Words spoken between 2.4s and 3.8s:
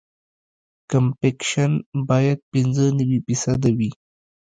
پینځه نوي فیصده